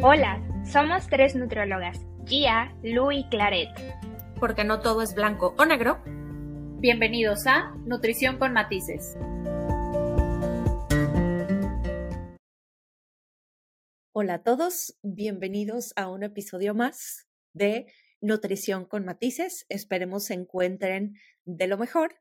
[0.00, 3.68] Hola, somos tres nutriólogas, Gia, Lu y Claret.
[4.38, 6.00] Porque no todo es blanco o negro.
[6.78, 9.16] Bienvenidos a Nutrición con Matices.
[14.12, 17.86] Hola a todos, bienvenidos a un episodio más de
[18.20, 19.66] Nutrición con Matices.
[19.68, 22.14] Esperemos se encuentren de lo mejor,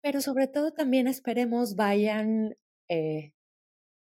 [0.00, 2.56] pero sobre todo también esperemos vayan
[2.88, 3.32] eh,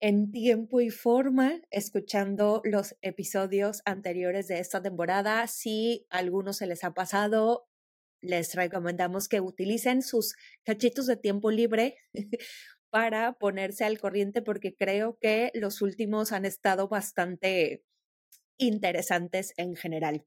[0.00, 5.46] en tiempo y forma escuchando los episodios anteriores de esta temporada.
[5.46, 7.68] Si a algunos se les ha pasado,
[8.20, 11.96] les recomendamos que utilicen sus cachitos de tiempo libre
[12.90, 17.84] para ponerse al corriente porque creo que los últimos han estado bastante
[18.58, 20.24] interesantes en general.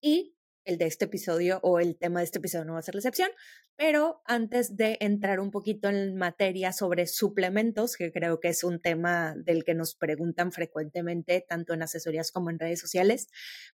[0.00, 0.35] Y
[0.66, 2.98] el de este episodio o el tema de este episodio no va a ser la
[2.98, 3.30] excepción,
[3.76, 8.80] pero antes de entrar un poquito en materia sobre suplementos, que creo que es un
[8.80, 13.28] tema del que nos preguntan frecuentemente, tanto en asesorías como en redes sociales,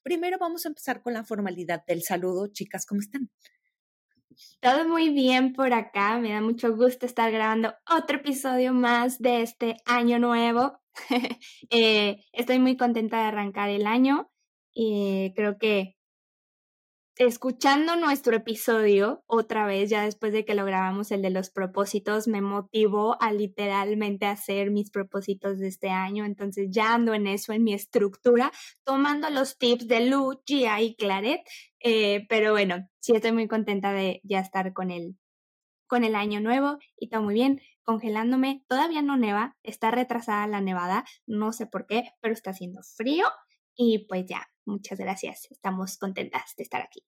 [0.04, 2.48] primero vamos a empezar con la formalidad del saludo.
[2.48, 3.30] Chicas, ¿cómo están?
[4.62, 9.42] Todo muy bien por acá, me da mucho gusto estar grabando otro episodio más de
[9.42, 10.80] este año nuevo.
[11.72, 14.32] Eh, estoy muy contenta de arrancar el año
[14.74, 15.99] y creo que
[17.20, 22.30] escuchando nuestro episodio otra vez, ya después de que lo grabamos el de los propósitos,
[22.30, 26.24] me motivó a literalmente hacer mis propósitos de este año.
[26.24, 28.54] Entonces ya ando en eso, en mi estructura,
[28.86, 31.42] tomando los tips de Lu, Gia y Claret.
[31.82, 35.18] Eh, pero bueno, sí estoy muy contenta de ya estar con el,
[35.88, 38.64] con el año nuevo y todo muy bien, congelándome.
[38.70, 43.26] Todavía no neva, está retrasada la nevada, no sé por qué, pero está haciendo frío.
[43.76, 45.48] Y pues ya, muchas gracias.
[45.52, 47.06] Estamos contentas de estar aquí.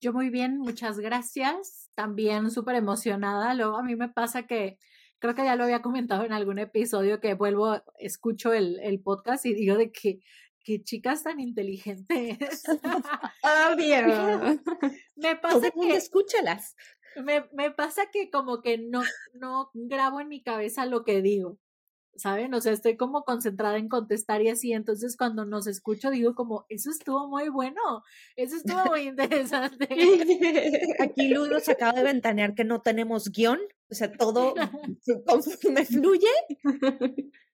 [0.00, 1.90] Yo muy bien, muchas gracias.
[1.94, 3.54] También súper emocionada.
[3.54, 4.78] Luego a mí me pasa que
[5.18, 9.46] creo que ya lo había comentado en algún episodio que vuelvo, escucho el, el podcast
[9.46, 10.20] y digo de que
[10.64, 12.64] qué chicas tan inteligentes.
[13.72, 14.60] Obvio.
[15.16, 16.74] me pasa que escúchalas.
[17.22, 19.02] Me, me pasa que como que no,
[19.34, 21.58] no grabo en mi cabeza lo que digo.
[22.16, 22.54] ¿Saben?
[22.54, 26.66] O sea, estoy como concentrada en contestar y así, entonces cuando nos escucho digo como,
[26.68, 28.04] eso estuvo muy bueno,
[28.36, 29.88] eso estuvo muy interesante.
[31.00, 33.60] Aquí Ludo se acaba de ventanear que no tenemos guion,
[33.90, 34.54] o sea, todo
[35.70, 36.28] me fluye.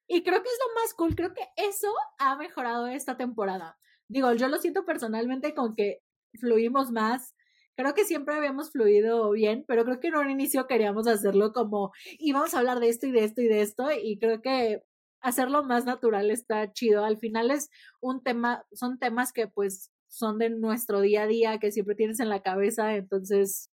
[0.06, 3.78] Y creo que es lo más cool, creo que eso ha mejorado esta temporada.
[4.08, 6.02] Digo, yo lo siento personalmente con que
[6.38, 7.34] fluimos más,
[7.76, 11.92] creo que siempre habíamos fluido bien, pero creo que en un inicio queríamos hacerlo como,
[12.18, 14.82] y vamos a hablar de esto y de esto y de esto, y creo que
[15.20, 17.04] hacerlo más natural está chido.
[17.04, 17.70] Al final es
[18.00, 22.20] un tema, son temas que pues son de nuestro día a día, que siempre tienes
[22.20, 23.70] en la cabeza, entonces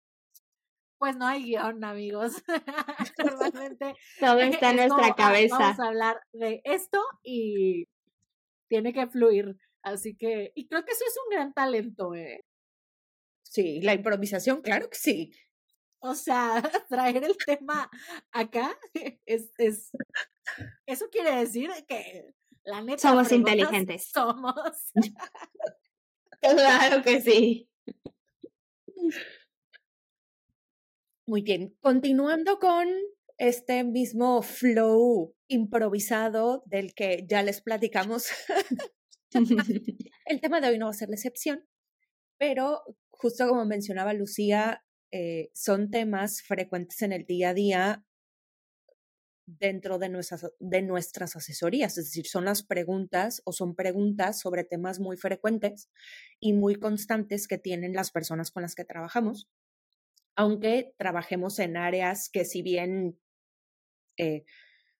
[1.03, 2.45] pues no hay guion, amigos.
[3.19, 5.59] Normalmente todo está en nuestra ah, cabeza.
[5.59, 7.89] Vamos a hablar de esto y
[8.69, 9.57] tiene que fluir.
[9.83, 12.45] Así que, y creo que eso es un gran talento, eh.
[13.53, 15.31] Sí, la improvisación, claro que sí.
[15.99, 17.91] O sea, traer el tema
[18.31, 18.79] acá
[19.27, 19.91] es, es
[20.87, 24.11] eso quiere decir que la neta somos inteligentes.
[24.11, 24.55] Somos.
[26.41, 27.69] claro que sí.
[31.27, 32.89] Muy bien, continuando con
[33.37, 38.29] este mismo flow improvisado del que ya les platicamos.
[40.25, 41.69] el tema de hoy no va a ser la excepción,
[42.39, 42.83] pero
[43.23, 48.05] justo como mencionaba Lucía, eh, son temas frecuentes en el día a día
[49.47, 54.65] dentro de nuestras, de nuestras asesorías, es decir, son las preguntas o son preguntas sobre
[54.65, 55.89] temas muy frecuentes
[56.41, 59.49] y muy constantes que tienen las personas con las que trabajamos,
[60.35, 63.21] aunque trabajemos en áreas que si bien
[64.17, 64.45] eh,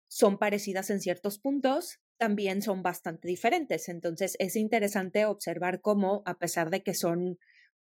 [0.07, 3.89] son parecidas en ciertos puntos, también son bastante diferentes.
[3.89, 7.37] Entonces es interesante observar cómo, a pesar de que son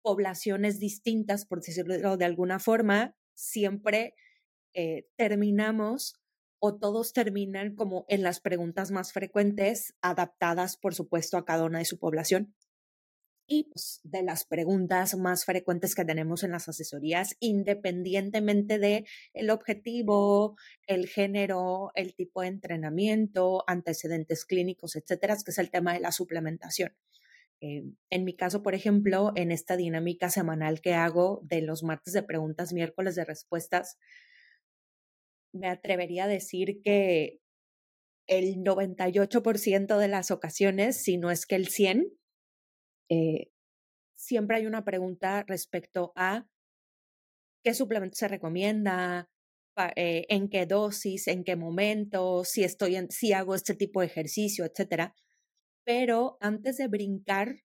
[0.02, 4.14] poblaciones distintas, por decirlo de alguna forma, siempre
[4.74, 6.14] eh, terminamos
[6.60, 11.78] o todos terminan como en las preguntas más frecuentes, adaptadas, por supuesto, a cada una
[11.78, 12.54] de su población.
[13.50, 19.48] Y pues, de las preguntas más frecuentes que tenemos en las asesorías, independientemente de el
[19.48, 20.56] objetivo,
[20.86, 26.12] el género, el tipo de entrenamiento, antecedentes clínicos, etcétera, que es el tema de la
[26.12, 26.92] suplementación.
[27.60, 32.12] Eh, en mi caso, por ejemplo, en esta dinámica semanal que hago de los martes
[32.12, 33.98] de preguntas, miércoles de respuestas,
[35.52, 37.40] me atrevería a decir que
[38.28, 42.06] el 98% de las ocasiones, si no es que el 100,
[43.10, 43.50] eh,
[44.14, 46.46] siempre hay una pregunta respecto a
[47.64, 49.28] qué suplemento se recomienda,
[49.96, 54.06] eh, en qué dosis, en qué momento, si estoy en, si hago este tipo de
[54.06, 55.14] ejercicio, etcétera.
[55.88, 57.64] Pero antes de brincar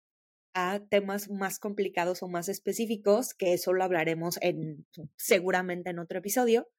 [0.53, 4.87] a temas más complicados o más específicos, que eso lo hablaremos en,
[5.17, 6.71] seguramente en otro episodio,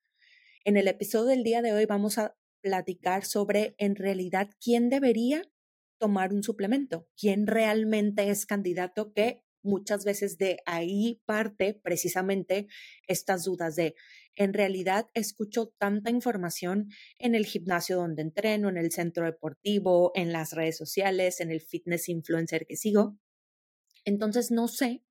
[0.65, 5.43] en el episodio del día de hoy vamos a platicar sobre en realidad quién debería
[6.01, 12.69] tomar un suplemento, quién realmente es candidato que muchas veces de ahí parte precisamente
[13.09, 13.95] estas dudas de,
[14.37, 16.89] en realidad escucho tanta información
[17.19, 21.61] en el gimnasio donde entreno, en el centro deportivo, en las redes sociales, en el
[21.61, 23.19] fitness influencer que sigo.
[24.05, 25.03] Entonces no sé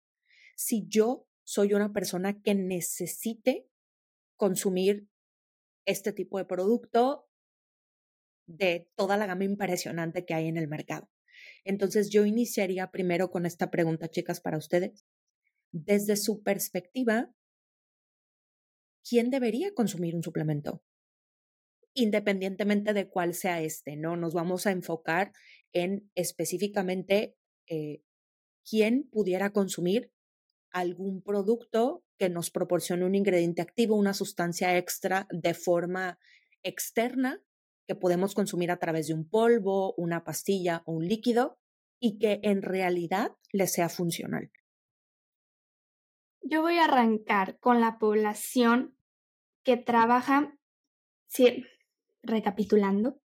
[0.56, 3.68] si yo soy una persona que necesite
[4.38, 5.08] consumir
[5.86, 7.28] este tipo de producto
[8.46, 11.10] de toda la gama impresionante que hay en el mercado.
[11.64, 15.06] Entonces yo iniciaría primero con esta pregunta, chicas, para ustedes.
[15.72, 17.34] Desde su perspectiva,
[19.08, 20.84] ¿quién debería consumir un suplemento?
[21.94, 24.18] Independientemente de cuál sea este, ¿no?
[24.18, 25.32] Nos vamos a enfocar
[25.72, 27.36] en específicamente
[27.68, 28.02] eh,
[28.68, 30.12] quién pudiera consumir
[30.72, 36.20] algún producto que nos proporcione un ingrediente activo, una sustancia extra de forma
[36.64, 37.42] externa
[37.88, 41.58] que podemos consumir a través de un polvo, una pastilla o un líquido
[42.00, 44.52] y que en realidad le sea funcional.
[46.42, 48.98] Yo voy a arrancar con la población
[49.64, 50.58] que trabaja,
[51.28, 51.64] sí,
[52.22, 53.22] recapitulando,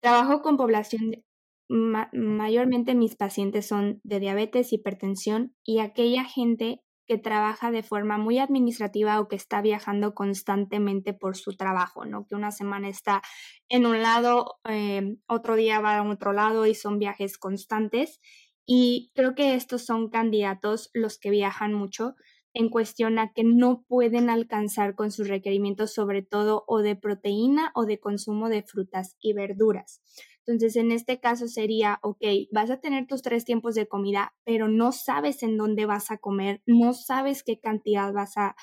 [0.00, 1.24] trabajo con población,
[1.68, 8.38] mayormente mis pacientes son de diabetes, hipertensión y aquella gente que trabaja de forma muy
[8.38, 12.24] administrativa o que está viajando constantemente por su trabajo, ¿no?
[12.24, 13.20] Que una semana está
[13.68, 18.20] en un lado, eh, otro día va a otro lado y son viajes constantes.
[18.64, 22.14] Y creo que estos son candidatos los que viajan mucho
[22.54, 27.72] en cuestión a que no pueden alcanzar con sus requerimientos, sobre todo o de proteína
[27.74, 30.00] o de consumo de frutas y verduras.
[30.50, 34.68] Entonces, en este caso sería, ok, vas a tener tus tres tiempos de comida, pero
[34.68, 38.56] no sabes en dónde vas a comer, no sabes qué cantidad vas a,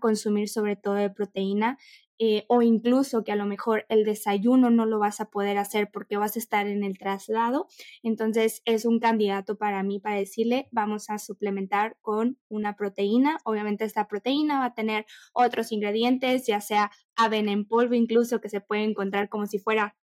[0.00, 1.78] consumir, sobre todo de proteína,
[2.18, 5.90] eh, o incluso que a lo mejor el desayuno no lo vas a poder hacer
[5.92, 7.66] porque vas a estar en el traslado.
[8.02, 13.38] Entonces, es un candidato para mí para decirle, vamos a suplementar con una proteína.
[13.44, 18.48] Obviamente, esta proteína va a tener otros ingredientes, ya sea avena en polvo, incluso que
[18.48, 19.94] se puede encontrar como si fuera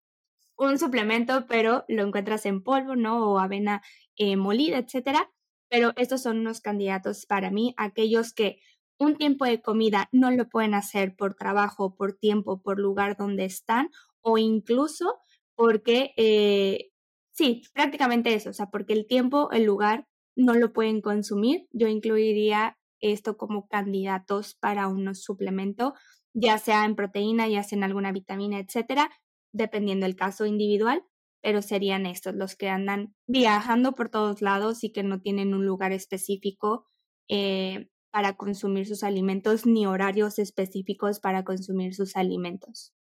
[0.57, 3.31] un suplemento, pero lo encuentras en polvo, ¿no?
[3.31, 3.81] O avena
[4.17, 5.31] eh, molida, etcétera.
[5.69, 8.59] Pero estos son unos candidatos para mí, aquellos que
[8.99, 13.45] un tiempo de comida no lo pueden hacer por trabajo, por tiempo, por lugar donde
[13.45, 13.89] están,
[14.21, 15.17] o incluso
[15.55, 16.91] porque, eh,
[17.31, 21.67] sí, prácticamente eso, o sea, porque el tiempo, el lugar no lo pueden consumir.
[21.71, 25.93] Yo incluiría esto como candidatos para un suplemento,
[26.33, 29.09] ya sea en proteína, ya sea en alguna vitamina, etcétera,
[29.53, 31.03] dependiendo del caso individual,
[31.41, 35.65] pero serían estos los que andan viajando por todos lados y que no tienen un
[35.65, 36.85] lugar específico
[37.27, 42.93] eh, para consumir sus alimentos ni horarios específicos para consumir sus alimentos.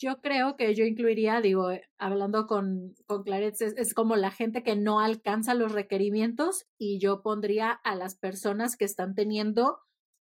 [0.00, 4.62] Yo creo que yo incluiría, digo, eh, hablando con, con Claret, es, como la gente
[4.62, 9.78] que no alcanza los requerimientos y yo pondría a las personas que están teniendo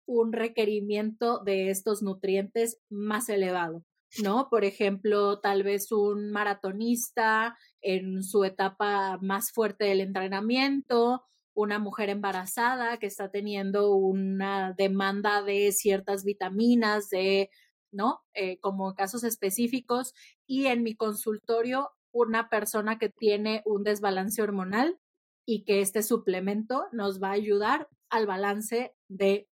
[0.06, 3.84] un requerimiento de estos nutrientes más elevado.
[4.22, 4.48] ¿No?
[4.50, 11.24] Por ejemplo, tal vez un maratonista en su etapa más fuerte del entrenamiento,
[11.56, 17.50] una mujer embarazada que está teniendo una demanda de ciertas vitaminas, de,
[17.92, 18.22] ¿no?
[18.34, 20.14] Eh, como casos específicos.
[20.48, 25.00] Y en mi consultorio, una persona que tiene un desbalance hormonal
[25.46, 29.48] y que este suplemento nos va a ayudar al balance de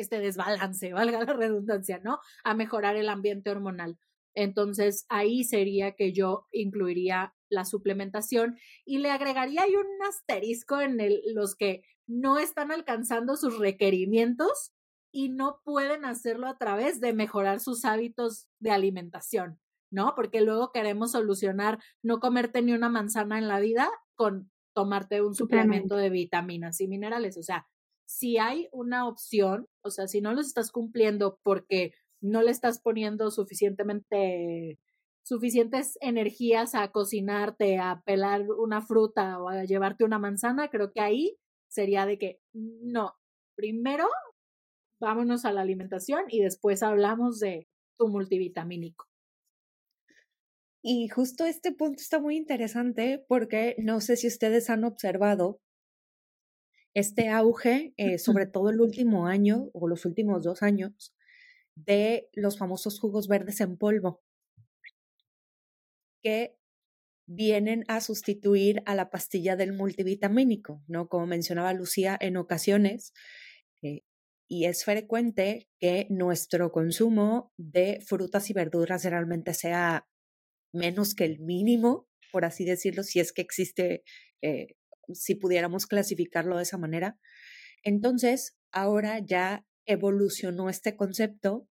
[0.00, 2.20] este desbalance, valga la redundancia, ¿no?
[2.44, 3.98] A mejorar el ambiente hormonal.
[4.34, 11.00] Entonces ahí sería que yo incluiría la suplementación y le agregaría ahí un asterisco en
[11.00, 14.72] el, los que no están alcanzando sus requerimientos
[15.12, 20.14] y no pueden hacerlo a través de mejorar sus hábitos de alimentación, ¿no?
[20.14, 25.34] Porque luego queremos solucionar no comerte ni una manzana en la vida con tomarte un
[25.34, 27.36] suplemento de vitaminas y minerales.
[27.36, 27.66] O sea,
[28.10, 32.80] si hay una opción, o sea, si no los estás cumpliendo porque no le estás
[32.80, 34.80] poniendo suficientemente
[35.22, 41.00] suficientes energías a cocinarte, a pelar una fruta o a llevarte una manzana, creo que
[41.00, 41.36] ahí
[41.68, 43.14] sería de que no,
[43.54, 44.08] primero
[45.00, 49.06] vámonos a la alimentación y después hablamos de tu multivitamínico.
[50.82, 55.60] Y justo este punto está muy interesante porque no sé si ustedes han observado
[56.94, 61.14] este auge, eh, sobre todo el último año o los últimos dos años,
[61.74, 64.22] de los famosos jugos verdes en polvo,
[66.22, 66.56] que
[67.26, 71.08] vienen a sustituir a la pastilla del multivitamínico, ¿no?
[71.08, 73.12] Como mencionaba Lucía, en ocasiones,
[73.82, 74.02] eh,
[74.48, 80.08] y es frecuente que nuestro consumo de frutas y verduras realmente sea
[80.72, 84.02] menos que el mínimo, por así decirlo, si es que existe,
[84.42, 84.74] eh,
[85.14, 87.18] si pudiéramos clasificarlo de esa manera.
[87.82, 91.66] Entonces, ahora ya evolucionó este concepto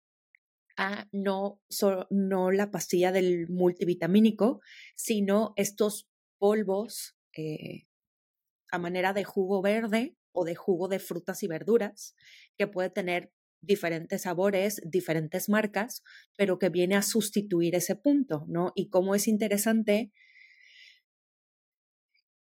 [0.77, 1.61] a no,
[2.09, 4.61] no la pastilla del multivitamínico,
[4.95, 7.87] sino estos polvos eh,
[8.71, 12.13] a manera de jugo verde o de jugo de frutas y verduras,
[12.57, 16.03] que puede tener diferentes sabores, diferentes marcas,
[16.37, 18.73] pero que viene a sustituir ese punto, ¿no?
[18.75, 20.11] Y cómo es interesante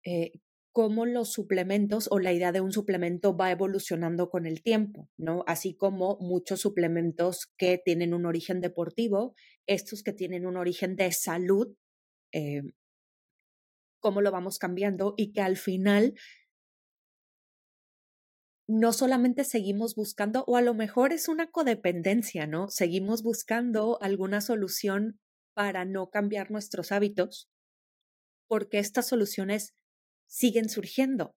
[0.05, 0.31] eh,
[0.79, 5.43] cómo los suplementos o la idea de un suplemento va evolucionando con el tiempo, ¿no?
[5.45, 9.36] Así como muchos suplementos que tienen un origen deportivo,
[9.67, 11.75] estos que tienen un origen de salud,
[12.31, 12.62] eh,
[14.00, 16.13] cómo lo vamos cambiando y que al final
[18.65, 22.69] no solamente seguimos buscando, o a lo mejor es una codependencia, ¿no?
[22.69, 25.19] Seguimos buscando alguna solución
[25.53, 27.50] para no cambiar nuestros hábitos,
[28.48, 29.74] porque estas soluciones
[30.29, 31.36] siguen surgiendo.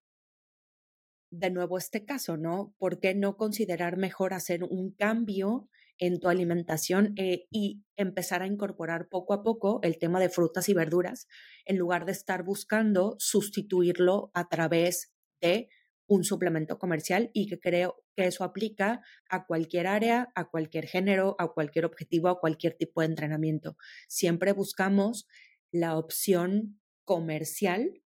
[1.31, 2.75] De nuevo este caso, ¿no?
[2.79, 8.47] ¿Por qué no considerar mejor hacer un cambio en tu alimentación eh, y empezar a
[8.47, 11.27] incorporar poco a poco el tema de frutas y verduras
[11.65, 15.69] en lugar de estar buscando sustituirlo a través de
[16.07, 21.35] un suplemento comercial y que creo que eso aplica a cualquier área, a cualquier género,
[21.39, 23.77] a cualquier objetivo, a cualquier tipo de entrenamiento.
[24.09, 25.27] Siempre buscamos
[25.71, 28.02] la opción comercial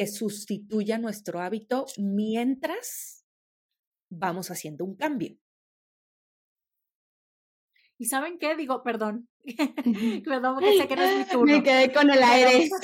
[0.00, 3.26] que sustituya nuestro hábito mientras
[4.08, 5.36] vamos haciendo un cambio.
[7.98, 8.56] ¿Y saben qué?
[8.56, 9.28] Digo, perdón.
[10.24, 11.54] perdón, porque sé que no es mi turno.
[11.54, 12.70] Me quedé con el aire.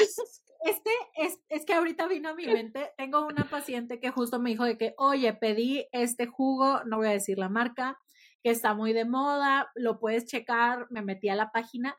[0.63, 4.51] Este es, es que ahorita vino a mi mente, tengo una paciente que justo me
[4.51, 8.01] dijo de que, oye, pedí este jugo, no voy a decir la marca,
[8.43, 11.97] que está muy de moda, lo puedes checar, me metí a la página.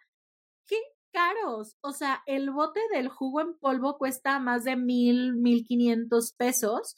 [1.18, 1.78] ¿Qué caros.
[1.82, 6.96] O sea, el bote del jugo en polvo cuesta más de mil, mil quinientos pesos.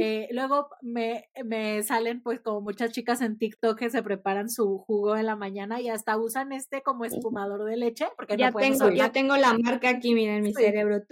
[0.00, 4.78] Eh, luego me, me, salen pues como muchas chicas en TikTok que se preparan su
[4.78, 8.06] jugo en la mañana y hasta usan este como espumador de leche.
[8.16, 11.02] Porque ya tengo, ya tengo la marca aquí, miren mi cerebro.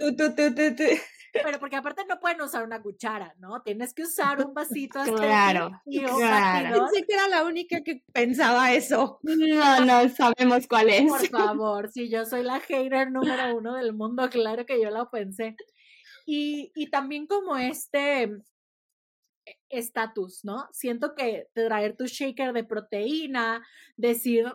[1.31, 3.61] Pero porque aparte no pueden usar una cuchara, ¿no?
[3.61, 5.01] Tienes que usar un vasito.
[5.03, 6.85] claro, claro.
[6.85, 9.19] Pensé que era la única que pensaba eso.
[9.23, 11.09] No, no sabemos cuál es.
[11.09, 15.09] Por favor, si yo soy la hater número uno del mundo, claro que yo la
[15.09, 15.55] pensé.
[16.25, 18.29] Y, y también como este,
[19.69, 20.67] estatus, ¿no?
[20.71, 24.45] Siento que traer tu shaker de proteína, decir,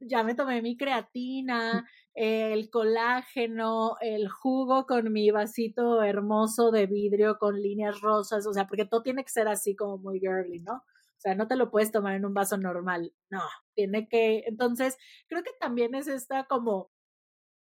[0.00, 7.38] ya me tomé mi creatina, el colágeno, el jugo con mi vasito hermoso de vidrio
[7.38, 10.74] con líneas rosas, o sea, porque todo tiene que ser así como muy girly, ¿no?
[10.74, 13.42] O sea, no te lo puedes tomar en un vaso normal, no,
[13.74, 14.96] tiene que, entonces,
[15.28, 16.90] creo que también es esta como,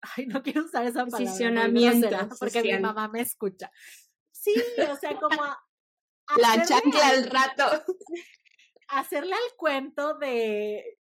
[0.01, 1.27] ay, no quiero usar esa palabra.
[1.27, 2.09] Posicionamiento.
[2.39, 3.71] Porque mi mamá me escucha.
[4.31, 4.55] Sí,
[4.91, 5.43] o sea, como
[6.37, 7.65] la chancla al rato.
[8.89, 10.99] Hacerle al cuento de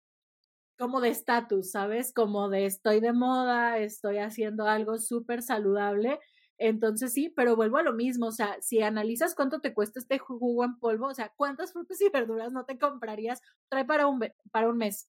[0.78, 2.12] como de estatus, ¿sabes?
[2.12, 6.18] Como de estoy de moda, estoy haciendo algo súper saludable.
[6.58, 10.18] Entonces sí, pero vuelvo a lo mismo, o sea, si analizas cuánto te cuesta este
[10.18, 14.20] jugo en polvo, o sea, cuántas frutas y verduras no te comprarías, trae para un,
[14.50, 15.08] para un mes.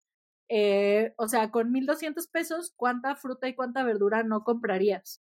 [0.49, 5.21] Eh, o sea, con 1.200 pesos, ¿cuánta fruta y cuánta verdura no comprarías?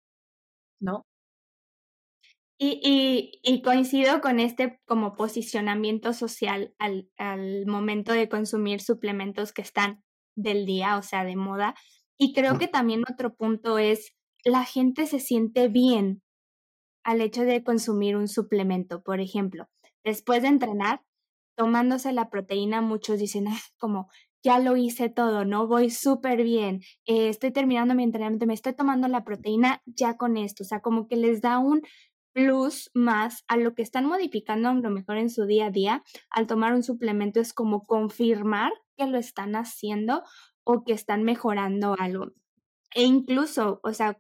[0.80, 1.06] ¿No?
[2.57, 9.62] Y, y, coincido con este como posicionamiento social al, al, momento de consumir suplementos que
[9.62, 10.03] están
[10.38, 11.75] del día, o sea, de moda.
[12.17, 16.21] Y creo que también otro punto es, la gente se siente bien
[17.03, 19.03] al hecho de consumir un suplemento.
[19.03, 19.67] Por ejemplo,
[20.05, 21.01] después de entrenar,
[21.57, 24.07] tomándose la proteína, muchos dicen, ah, como
[24.43, 25.67] ya lo hice todo, ¿no?
[25.67, 30.38] Voy súper bien, eh, estoy terminando mi entrenamiento, me estoy tomando la proteína ya con
[30.38, 31.81] esto, o sea, como que les da un
[32.36, 36.04] plus más a lo que están modificando a lo mejor en su día a día
[36.30, 40.22] al tomar un suplemento es como confirmar que lo están haciendo
[40.65, 42.34] o que están mejorando algo.
[42.94, 44.20] E incluso, o sea,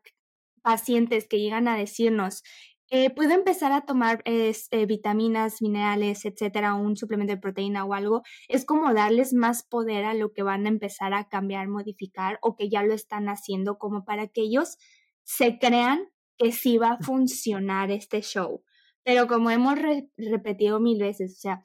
[0.61, 2.41] pacientes que llegan a decirnos,
[2.89, 4.53] eh, puedo empezar a tomar eh,
[4.87, 10.13] vitaminas, minerales, etcétera, un suplemento de proteína o algo, es como darles más poder a
[10.13, 14.05] lo que van a empezar a cambiar, modificar o que ya lo están haciendo, como
[14.05, 14.77] para que ellos
[15.23, 18.63] se crean que sí va a funcionar este show.
[19.03, 19.77] Pero como hemos
[20.17, 21.61] repetido mil veces, o sea,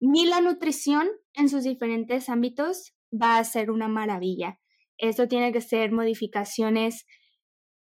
[0.00, 4.60] ni la nutrición en sus diferentes ámbitos va a ser una maravilla.
[4.98, 7.06] Esto tiene que ser modificaciones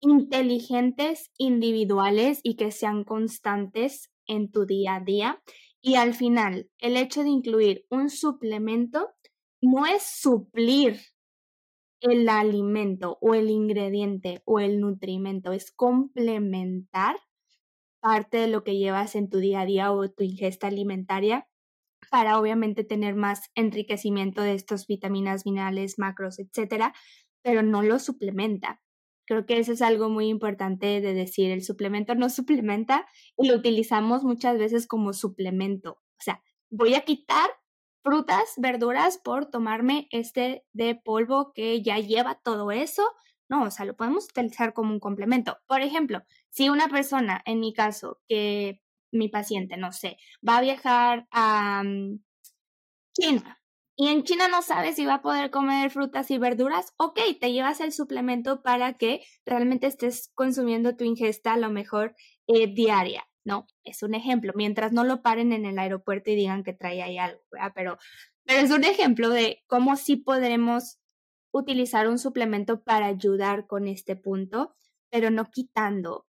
[0.01, 5.43] inteligentes, individuales y que sean constantes en tu día a día.
[5.81, 9.09] Y al final, el hecho de incluir un suplemento
[9.63, 11.01] no es suplir
[12.01, 17.17] el alimento o el ingrediente o el nutrimento, es complementar
[18.01, 21.47] parte de lo que llevas en tu día a día o tu ingesta alimentaria
[22.11, 26.95] para obviamente tener más enriquecimiento de estos vitaminas, minerales, macros, etcétera,
[27.43, 28.81] pero no lo suplementa.
[29.27, 33.55] Creo que eso es algo muy importante de decir, el suplemento no suplementa y lo
[33.55, 35.93] utilizamos muchas veces como suplemento.
[35.93, 37.51] O sea, voy a quitar
[38.03, 43.03] frutas, verduras por tomarme este de polvo que ya lleva todo eso.
[43.49, 45.59] No, o sea, lo podemos utilizar como un complemento.
[45.67, 48.81] Por ejemplo, si una persona, en mi caso, que
[49.13, 52.21] mi paciente, no sé, va a viajar a mm,
[53.13, 53.61] China
[54.01, 57.53] y en China no sabe si va a poder comer frutas y verduras, ok, te
[57.53, 62.15] llevas el suplemento para que realmente estés consumiendo tu ingesta a lo mejor
[62.47, 63.30] eh, diaria.
[63.45, 63.67] ¿No?
[63.85, 67.19] Es un ejemplo, mientras no lo paren en el aeropuerto y digan que trae ahí
[67.19, 67.41] algo,
[67.75, 67.99] Pero,
[68.45, 70.99] pero es un ejemplo de cómo sí podremos
[71.53, 74.75] utilizar un suplemento para ayudar con este punto,
[75.11, 76.27] pero no quitando.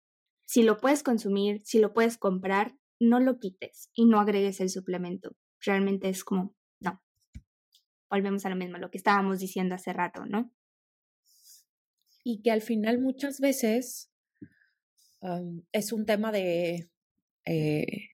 [0.45, 4.69] Si lo puedes consumir, si lo puedes comprar, no lo quites y no agregues el
[4.69, 5.35] suplemento.
[5.59, 7.01] Realmente es como, no.
[8.09, 10.51] Volvemos a lo mismo, lo que estábamos diciendo hace rato, ¿no?
[12.23, 14.11] Y que al final muchas veces
[15.71, 16.89] es un tema de
[17.45, 18.09] eh,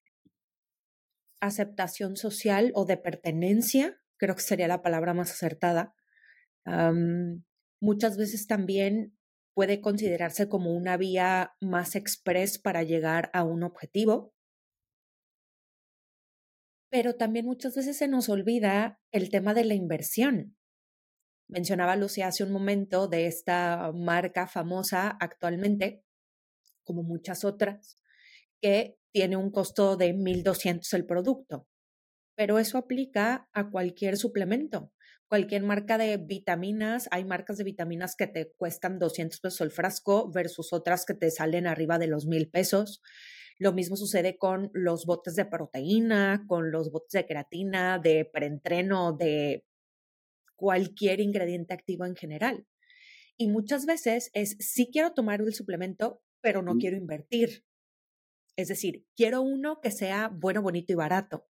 [1.41, 5.95] aceptación social o de pertenencia, creo que sería la palabra más acertada.
[7.81, 9.17] muchas veces también
[9.53, 14.33] puede considerarse como una vía más express para llegar a un objetivo.
[16.89, 20.57] Pero también muchas veces se nos olvida el tema de la inversión.
[21.47, 26.03] Mencionaba Lucia hace un momento de esta marca famosa actualmente,
[26.83, 27.97] como muchas otras,
[28.61, 31.67] que tiene un costo de 1.200 el producto.
[32.35, 34.91] Pero eso aplica a cualquier suplemento.
[35.27, 40.29] Cualquier marca de vitaminas, hay marcas de vitaminas que te cuestan 200 pesos el frasco
[40.29, 43.01] versus otras que te salen arriba de los 1.000 pesos.
[43.57, 49.13] Lo mismo sucede con los botes de proteína, con los botes de creatina, de preentreno,
[49.13, 49.63] de
[50.55, 52.65] cualquier ingrediente activo en general.
[53.37, 57.63] Y muchas veces es, sí quiero tomar el suplemento, pero no quiero invertir.
[58.55, 61.47] Es decir, quiero uno que sea bueno, bonito y barato.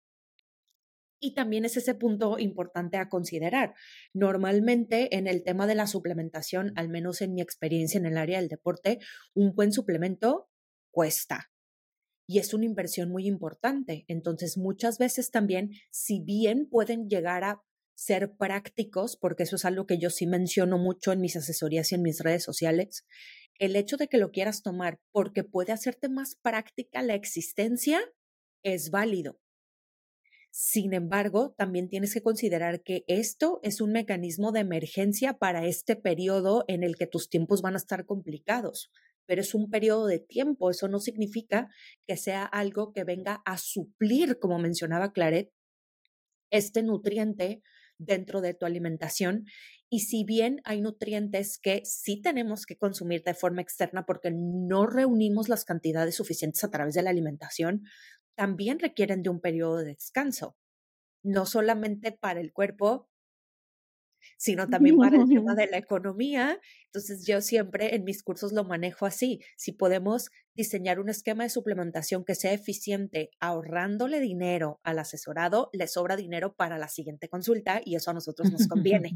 [1.19, 3.73] Y también es ese punto importante a considerar.
[4.13, 8.39] Normalmente en el tema de la suplementación, al menos en mi experiencia en el área
[8.39, 8.99] del deporte,
[9.33, 10.49] un buen suplemento
[10.91, 11.51] cuesta.
[12.27, 14.05] Y es una inversión muy importante.
[14.07, 17.63] Entonces, muchas veces también, si bien pueden llegar a
[17.95, 21.95] ser prácticos, porque eso es algo que yo sí menciono mucho en mis asesorías y
[21.95, 23.05] en mis redes sociales,
[23.59, 28.01] el hecho de que lo quieras tomar porque puede hacerte más práctica la existencia
[28.63, 29.39] es válido.
[30.51, 35.97] Sin embargo, también tienes que considerar que esto es un mecanismo de emergencia para este
[35.97, 38.89] periodo en el que tus tiempos van a estar complicados,
[39.25, 40.69] pero es un periodo de tiempo.
[40.69, 41.69] Eso no significa
[42.07, 45.51] que sea algo que venga a suplir, como mencionaba Claret,
[46.51, 47.61] este nutriente
[47.97, 49.45] dentro de tu alimentación.
[49.89, 54.87] Y si bien hay nutrientes que sí tenemos que consumir de forma externa porque no
[54.87, 57.83] reunimos las cantidades suficientes a través de la alimentación,
[58.35, 60.57] también requieren de un periodo de descanso.
[61.23, 63.09] No solamente para el cuerpo,
[64.37, 66.59] sino también para el tema de la economía.
[66.85, 69.41] Entonces yo siempre en mis cursos lo manejo así.
[69.57, 75.87] Si podemos diseñar un esquema de suplementación que sea eficiente, ahorrándole dinero al asesorado, le
[75.87, 79.11] sobra dinero para la siguiente consulta y eso a nosotros nos conviene.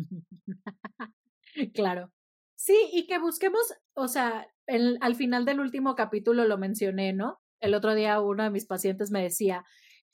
[1.73, 2.11] claro.
[2.55, 3.61] Sí, y que busquemos,
[3.93, 7.39] o sea, al final del último capítulo lo mencioné, ¿no?
[7.61, 9.63] El otro día uno de mis pacientes me decía,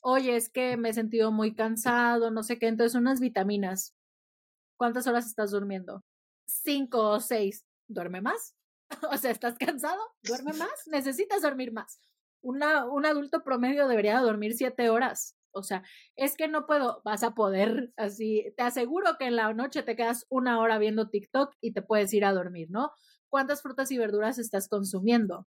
[0.00, 3.95] oye, es que me he sentido muy cansado, no sé qué, entonces unas vitaminas.
[4.76, 6.04] ¿Cuántas horas estás durmiendo?
[6.46, 7.66] Cinco o seis.
[7.88, 8.54] ¿Duerme más?
[9.10, 10.00] o sea, ¿estás cansado?
[10.22, 10.70] ¿Duerme más?
[10.86, 12.00] Necesitas dormir más.
[12.42, 15.36] Una, un adulto promedio debería dormir siete horas.
[15.52, 15.82] O sea,
[16.16, 19.96] es que no puedo, vas a poder así, te aseguro que en la noche te
[19.96, 22.92] quedas una hora viendo TikTok y te puedes ir a dormir, ¿no?
[23.30, 25.46] ¿Cuántas frutas y verduras estás consumiendo?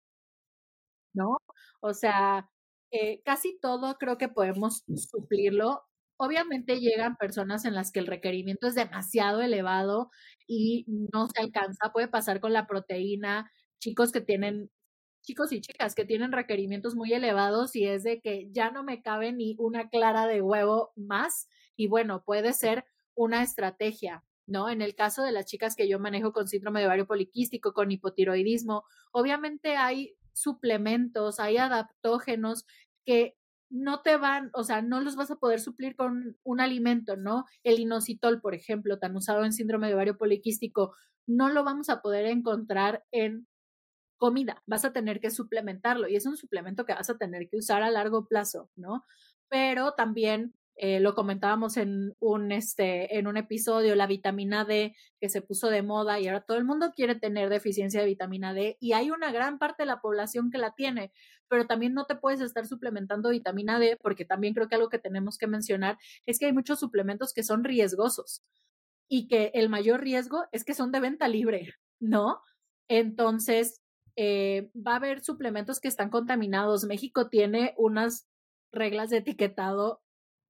[1.14, 1.38] ¿No?
[1.80, 2.50] O sea,
[2.90, 5.84] eh, casi todo creo que podemos suplirlo
[6.22, 10.10] Obviamente llegan personas en las que el requerimiento es demasiado elevado
[10.46, 11.92] y no se alcanza.
[11.94, 14.70] Puede pasar con la proteína, chicos que tienen,
[15.22, 19.00] chicos y chicas que tienen requerimientos muy elevados y es de que ya no me
[19.00, 21.48] cabe ni una clara de huevo más.
[21.74, 24.22] Y bueno, puede ser una estrategia.
[24.46, 24.68] ¿no?
[24.68, 27.92] En el caso de las chicas que yo manejo con síndrome de ovario poliquístico, con
[27.92, 32.66] hipotiroidismo, obviamente hay suplementos, hay adaptógenos
[33.06, 33.38] que
[33.70, 37.44] no te van, o sea, no los vas a poder suplir con un alimento, ¿no?
[37.62, 40.94] El inositol, por ejemplo, tan usado en síndrome de ovario poliquístico,
[41.26, 43.46] no lo vamos a poder encontrar en
[44.18, 47.56] comida, vas a tener que suplementarlo y es un suplemento que vas a tener que
[47.56, 49.04] usar a largo plazo, ¿no?
[49.48, 55.28] Pero también eh, lo comentábamos en un, este, en un episodio, la vitamina D que
[55.28, 58.78] se puso de moda y ahora todo el mundo quiere tener deficiencia de vitamina D
[58.80, 61.12] y hay una gran parte de la población que la tiene,
[61.48, 64.98] pero también no te puedes estar suplementando vitamina D porque también creo que algo que
[64.98, 68.42] tenemos que mencionar es que hay muchos suplementos que son riesgosos
[69.06, 72.40] y que el mayor riesgo es que son de venta libre, ¿no?
[72.88, 73.82] Entonces,
[74.16, 76.84] eh, va a haber suplementos que están contaminados.
[76.84, 78.30] México tiene unas
[78.72, 80.00] reglas de etiquetado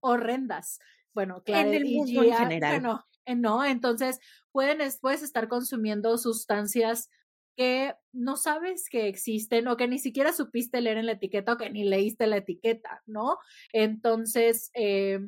[0.00, 0.78] horrendas.
[1.14, 2.80] Bueno, claro, en el mundo en general.
[2.80, 4.20] Bueno, eh, no, entonces
[4.52, 7.10] pueden, puedes estar consumiendo sustancias
[7.56, 11.56] que no sabes que existen o que ni siquiera supiste leer en la etiqueta o
[11.56, 13.38] que ni leíste la etiqueta, ¿no?
[13.72, 15.20] Entonces, eh,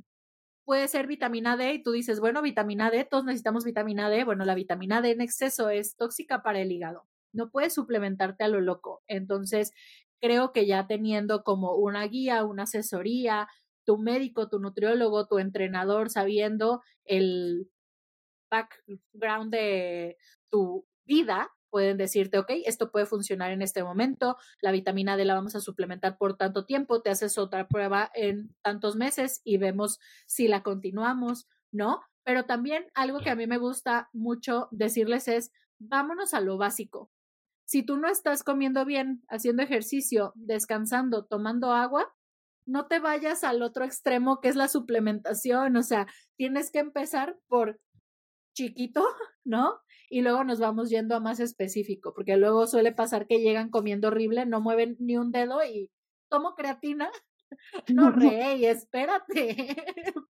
[0.65, 4.25] puede ser vitamina D y tú dices, bueno, vitamina D, todos necesitamos vitamina D.
[4.25, 7.07] Bueno, la vitamina D en exceso es tóxica para el hígado.
[7.33, 9.03] No puedes suplementarte a lo loco.
[9.09, 9.73] Entonces,
[10.21, 13.49] creo que ya teniendo como una guía, una asesoría,
[13.85, 17.71] tu médico, tu nutriólogo, tu entrenador, sabiendo el
[18.51, 20.17] background de
[20.51, 25.35] tu vida, pueden decirte, ok, esto puede funcionar en este momento, la vitamina D la
[25.35, 29.99] vamos a suplementar por tanto tiempo, te haces otra prueba en tantos meses y vemos
[30.27, 32.03] si la continuamos, ¿no?
[32.25, 37.11] Pero también algo que a mí me gusta mucho decirles es, vámonos a lo básico.
[37.65, 42.15] Si tú no estás comiendo bien, haciendo ejercicio, descansando, tomando agua,
[42.67, 47.37] no te vayas al otro extremo que es la suplementación, o sea, tienes que empezar
[47.49, 47.81] por
[48.55, 49.05] chiquito,
[49.45, 49.81] ¿no?
[50.11, 54.09] Y luego nos vamos yendo a más específico, porque luego suele pasar que llegan comiendo
[54.09, 55.91] horrible, no mueven ni un dedo y
[56.29, 57.11] tomo creatina.
[57.95, 59.77] No, rey, espérate.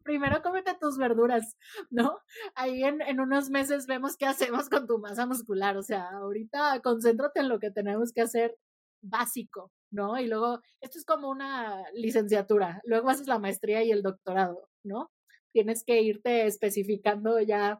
[0.02, 1.56] Primero cómete tus verduras,
[1.90, 2.18] ¿no?
[2.54, 5.76] Ahí en, en unos meses vemos qué hacemos con tu masa muscular.
[5.76, 8.56] O sea, ahorita concéntrate en lo que tenemos que hacer
[9.02, 10.18] básico, ¿no?
[10.18, 15.10] Y luego, esto es como una licenciatura, luego haces la maestría y el doctorado, ¿no?
[15.52, 17.78] Tienes que irte especificando ya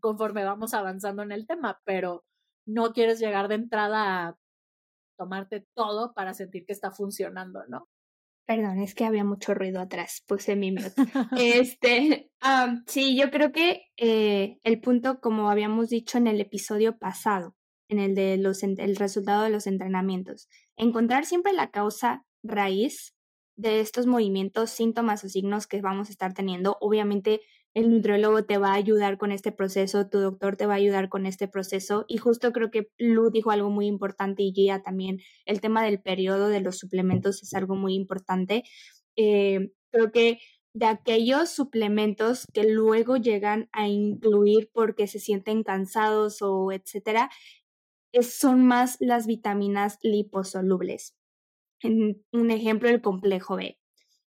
[0.00, 2.24] conforme vamos avanzando en el tema, pero
[2.66, 4.36] no quieres llegar de entrada a
[5.18, 7.88] tomarte todo para sentir que está funcionando, ¿no?
[8.46, 10.92] Perdón, es que había mucho ruido atrás, puse mi mute.
[11.38, 12.30] este,
[12.86, 17.56] sí, yo creo que eh, el punto, como habíamos dicho en el episodio pasado,
[17.88, 20.48] en el de los el resultado de los entrenamientos.
[20.76, 23.14] Encontrar siempre la causa raíz
[23.56, 26.76] de estos movimientos, síntomas o signos que vamos a estar teniendo.
[26.80, 27.40] Obviamente
[27.74, 31.10] el nutriólogo te va a ayudar con este proceso, tu doctor te va a ayudar
[31.10, 35.18] con este proceso y justo creo que Lu dijo algo muy importante y Gia también,
[35.44, 38.64] el tema del periodo de los suplementos es algo muy importante.
[39.16, 40.38] Eh, creo que
[40.72, 47.28] de aquellos suplementos que luego llegan a incluir porque se sienten cansados o etcétera,
[48.22, 51.14] son más las vitaminas liposolubles.
[51.80, 53.78] En un ejemplo, el complejo B.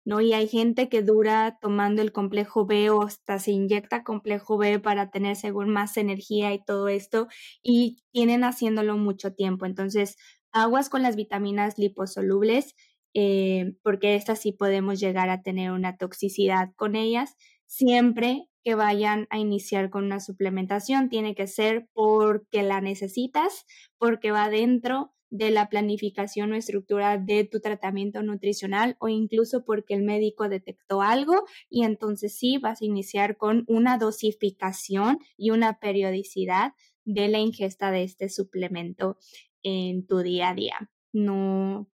[0.06, 0.22] ¿no?
[0.22, 4.80] Y hay gente que dura tomando el complejo B o hasta se inyecta complejo B
[4.80, 7.28] para tener según más energía y todo esto
[7.62, 9.66] y tienen haciéndolo mucho tiempo.
[9.66, 10.18] Entonces,
[10.52, 12.76] aguas con las vitaminas liposolubles
[13.14, 19.28] eh, porque estas sí podemos llegar a tener una toxicidad con ellas siempre que vayan
[19.30, 21.10] a iniciar con una suplementación.
[21.10, 23.66] Tiene que ser porque la necesitas,
[23.98, 29.94] porque va dentro de la planificación o estructura de tu tratamiento nutricional o incluso porque
[29.94, 35.80] el médico detectó algo y entonces sí vas a iniciar con una dosificación y una
[35.80, 36.74] periodicidad
[37.06, 39.18] de la ingesta de este suplemento
[39.64, 40.92] en tu día a día.
[41.12, 41.90] No,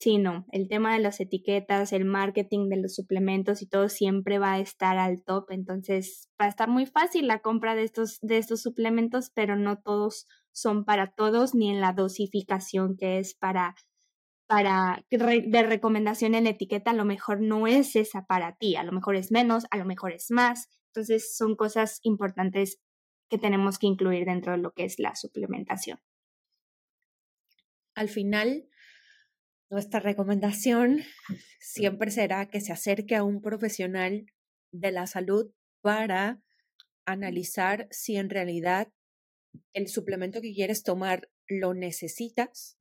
[0.00, 4.38] Sí, no, el tema de las etiquetas, el marketing de los suplementos y todo siempre
[4.38, 8.20] va a estar al top, entonces va a estar muy fácil la compra de estos,
[8.20, 13.34] de estos suplementos, pero no todos son para todos, ni en la dosificación que es
[13.34, 13.74] para,
[14.46, 18.84] para de recomendación en la etiqueta, a lo mejor no es esa para ti, a
[18.84, 22.78] lo mejor es menos, a lo mejor es más, entonces son cosas importantes
[23.28, 25.98] que tenemos que incluir dentro de lo que es la suplementación.
[27.96, 28.68] Al final,
[29.70, 31.02] nuestra recomendación
[31.60, 34.26] siempre será que se acerque a un profesional
[34.72, 36.42] de la salud para
[37.06, 38.92] analizar si en realidad
[39.72, 42.78] el suplemento que quieres tomar lo necesitas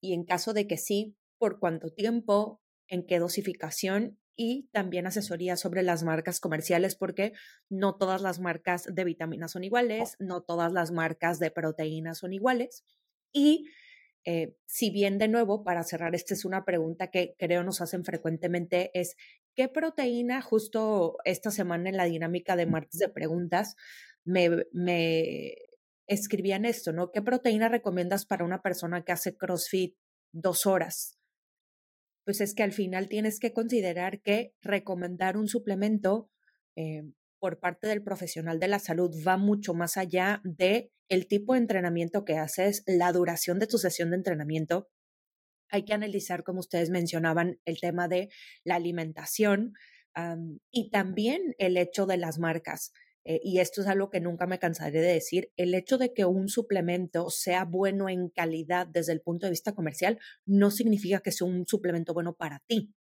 [0.00, 5.56] y en caso de que sí, por cuánto tiempo, en qué dosificación y también asesoría
[5.56, 7.32] sobre las marcas comerciales porque
[7.68, 12.32] no todas las marcas de vitaminas son iguales, no todas las marcas de proteínas son
[12.32, 12.84] iguales.
[13.32, 13.66] Y
[14.24, 18.04] eh, si bien de nuevo, para cerrar, esta es una pregunta que creo nos hacen
[18.04, 19.16] frecuentemente, es
[19.54, 23.76] ¿qué proteína justo esta semana en la dinámica de martes de preguntas
[24.24, 25.54] me, me
[26.06, 27.10] escribían esto, ¿no?
[27.12, 29.96] ¿Qué proteína recomiendas para una persona que hace CrossFit
[30.32, 31.18] dos horas?
[32.24, 36.30] Pues es que al final tienes que considerar que recomendar un suplemento
[36.76, 37.04] eh,
[37.40, 41.60] por parte del profesional de la salud va mucho más allá de el tipo de
[41.60, 44.88] entrenamiento que haces, la duración de tu sesión de entrenamiento.
[45.70, 48.28] Hay que analizar, como ustedes mencionaban, el tema de
[48.62, 49.72] la alimentación
[50.70, 52.92] y también el hecho de las marcas.
[53.24, 56.24] Eh, y esto es algo que nunca me cansaré de decir, el hecho de que
[56.24, 61.32] un suplemento sea bueno en calidad desde el punto de vista comercial no significa que
[61.32, 62.94] sea un suplemento bueno para ti.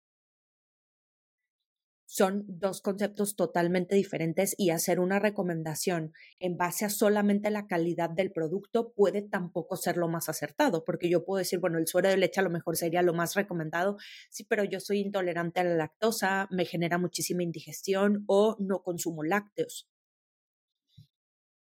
[2.16, 8.08] Son dos conceptos totalmente diferentes y hacer una recomendación en base a solamente la calidad
[8.08, 12.08] del producto puede tampoco ser lo más acertado, porque yo puedo decir, bueno, el suero
[12.08, 13.98] de leche a lo mejor sería lo más recomendado,
[14.30, 19.22] sí, pero yo soy intolerante a la lactosa, me genera muchísima indigestión o no consumo
[19.22, 19.86] lácteos.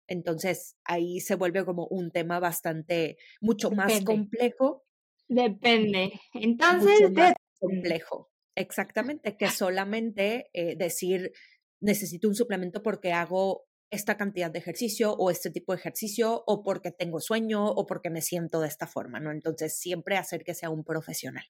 [0.08, 4.84] Entonces ahí se vuelve como un tema bastante, mucho más complejo.
[5.30, 6.20] Depende.
[6.34, 8.33] Entonces, más complejo.
[8.56, 11.34] Exactamente, que solamente eh, decir
[11.82, 16.64] necesito un suplemento porque hago esta cantidad de ejercicio o este tipo de ejercicio o
[16.64, 19.32] porque tengo sueño o porque me siento de esta forma, ¿no?
[19.32, 21.46] Entonces, siempre hacer que sea un profesional.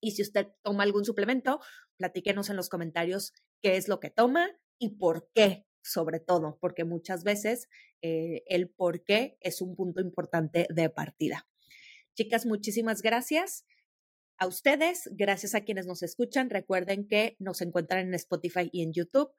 [0.00, 1.60] Y si usted toma algún suplemento,
[1.96, 4.48] platíquenos en los comentarios qué es lo que toma
[4.78, 7.68] y por qué sobre todo, porque muchas veces
[8.02, 11.48] eh, el por qué es un punto importante de partida.
[12.14, 13.64] Chicas, muchísimas gracias
[14.42, 16.50] a ustedes, gracias a quienes nos escuchan.
[16.50, 19.30] Recuerden que nos encuentran en Spotify y en YouTube.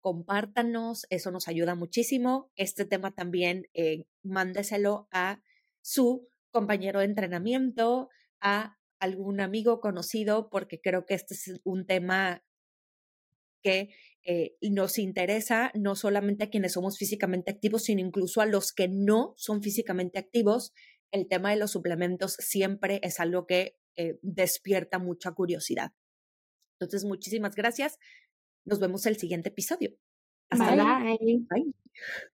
[0.00, 2.50] Compártanos, eso nos ayuda muchísimo.
[2.56, 5.40] Este tema también eh, mándeselo a
[5.82, 8.08] su compañero de entrenamiento,
[8.40, 12.42] a algún amigo conocido, porque creo que este es un tema
[13.62, 13.90] que
[14.24, 18.88] eh, nos interesa no solamente a quienes somos físicamente activos, sino incluso a los que
[18.88, 20.72] no son físicamente activos.
[21.12, 25.92] El tema de los suplementos siempre es algo que eh, despierta mucha curiosidad.
[26.78, 27.98] Entonces, muchísimas gracias.
[28.64, 29.96] Nos vemos el siguiente episodio.
[30.50, 31.18] Hasta luego.
[31.50, 31.74] Bye.